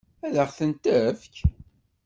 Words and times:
Ad 0.25 0.35
ɣ-ten-tefk? 0.45 1.35